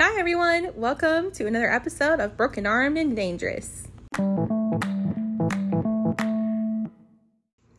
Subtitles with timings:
[0.00, 0.70] Hi, everyone.
[0.76, 3.88] Welcome to another episode of Broken Armed and Dangerous.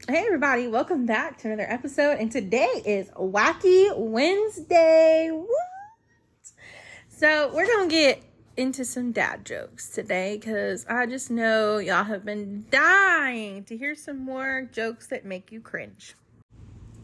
[0.06, 0.68] Hey, everybody.
[0.68, 2.18] Welcome back to another episode.
[2.20, 5.30] And today is Wacky Wednesday.
[5.32, 6.52] What?
[7.08, 8.22] So, we're going to get
[8.58, 13.96] into some dad jokes today because I just know y'all have been dying to hear
[13.96, 16.16] some more jokes that make you cringe.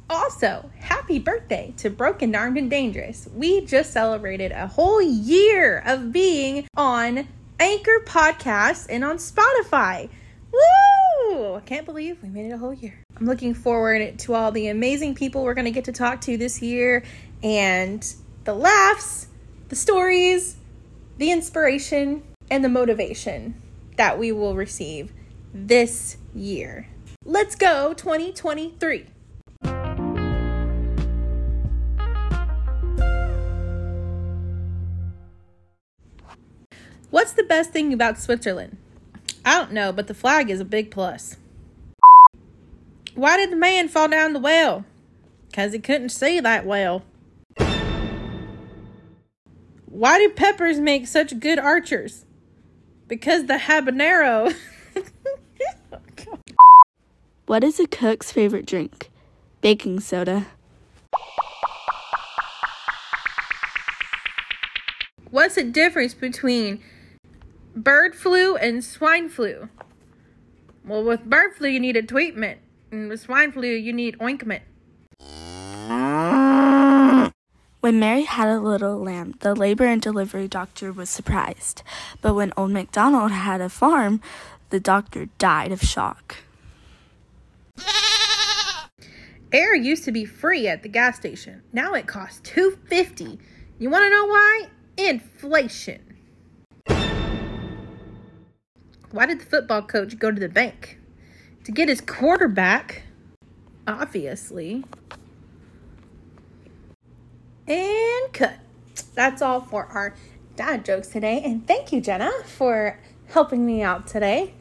[0.07, 3.27] Also, happy birthday to Broken Armed and Dangerous.
[3.33, 7.27] We just celebrated a whole year of being on
[7.59, 10.09] Anchor Podcasts and on Spotify.
[10.51, 11.55] Woo!
[11.55, 13.01] I can't believe we made it a whole year.
[13.17, 16.37] I'm looking forward to all the amazing people we're going to get to talk to
[16.37, 17.03] this year
[17.41, 18.05] and
[18.43, 19.27] the laughs,
[19.69, 20.57] the stories,
[21.17, 23.59] the inspiration, and the motivation
[23.97, 25.11] that we will receive
[25.51, 26.87] this year.
[27.23, 29.07] Let's go, 2023.
[37.15, 38.75] What's the best thing about Switzerland?
[39.45, 41.37] I don't know, but the flag is a big plus.
[43.13, 44.83] Why did the man fall down the well?
[45.47, 47.05] Because he couldn't see that well.
[49.85, 52.25] Why do peppers make such good archers?
[53.07, 54.53] Because the habanero.
[57.45, 59.09] What is a cook's favorite drink?
[59.61, 60.47] Baking soda.
[65.29, 66.81] What's the difference between
[67.75, 69.69] bird flu and swine flu?
[70.85, 72.59] Well, with bird flu, you need a treatment,
[72.91, 74.63] and with swine flu, you need ointment.
[77.81, 81.83] When Mary had a little lamb, the labor and delivery doctor was surprised.
[82.21, 84.21] But when old MacDonald had a farm,
[84.71, 86.37] the doctor died of shock.
[89.51, 91.61] Air used to be free at the gas station.
[91.71, 93.39] Now it costs two fifty.
[93.77, 94.67] You want to know why?
[94.97, 96.04] Inflation.
[99.15, 100.99] Why did the football coach go to the bank?
[101.63, 103.03] To get his quarterback.
[103.87, 104.83] Obviously.
[107.65, 108.59] And cut.
[109.13, 110.15] That's all for our
[110.57, 111.41] dad jokes today.
[111.45, 114.53] And thank you, Jenna, for helping me out today.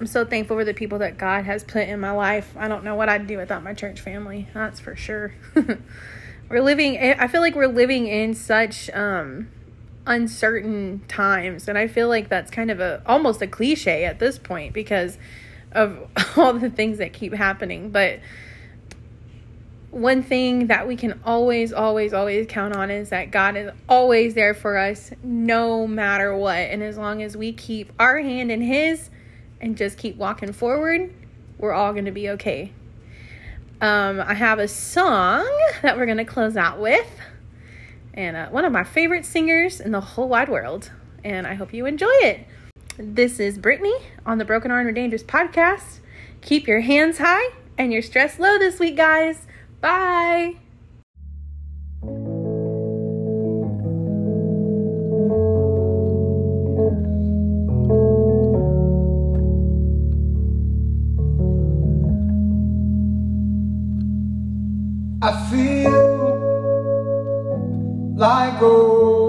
[0.00, 2.52] I'm so thankful for the people that God has put in my life.
[2.58, 4.48] I don't know what I'd do without my church family.
[4.54, 5.34] That's for sure.
[6.50, 9.50] we're living I feel like we're living in such um
[10.06, 14.38] uncertain times and I feel like that's kind of a almost a cliche at this
[14.38, 15.16] point because
[15.72, 18.20] of all the things that keep happening, but
[19.94, 24.34] one thing that we can always, always, always count on is that God is always
[24.34, 26.56] there for us no matter what.
[26.56, 29.08] And as long as we keep our hand in His
[29.60, 31.14] and just keep walking forward,
[31.58, 32.72] we're all going to be okay.
[33.80, 35.46] Um, I have a song
[35.82, 37.08] that we're going to close out with,
[38.14, 40.90] and uh, one of my favorite singers in the whole wide world.
[41.22, 42.46] And I hope you enjoy it.
[42.96, 43.94] This is Brittany
[44.24, 45.98] on the Broken Arm and Dangerous podcast.
[46.40, 49.46] Keep your hands high and your stress low this week, guys.
[49.80, 50.56] Bye.
[65.22, 66.13] I feel
[68.16, 69.23] like going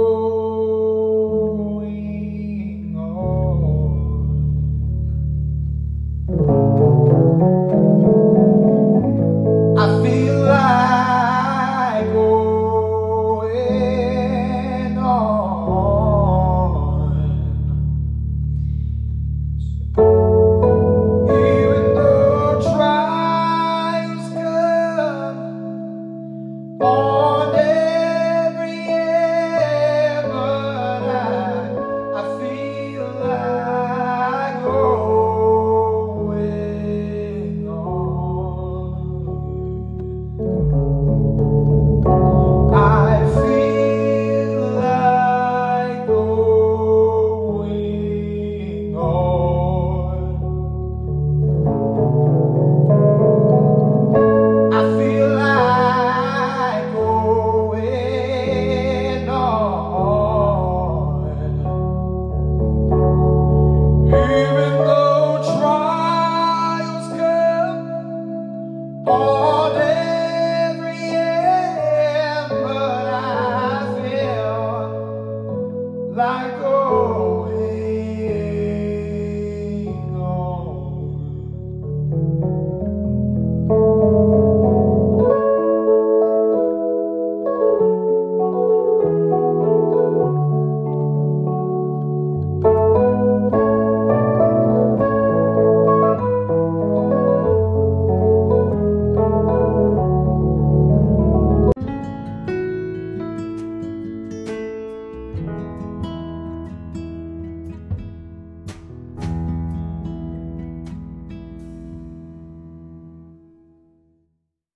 [76.15, 76.64] like